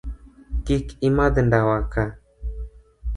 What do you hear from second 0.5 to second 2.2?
Kik imadh ndawa ka